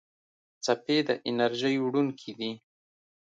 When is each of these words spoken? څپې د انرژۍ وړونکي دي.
څپې 0.63 0.97
د 1.07 1.09
انرژۍ 1.27 1.75
وړونکي 1.79 2.31
دي. 2.39 2.51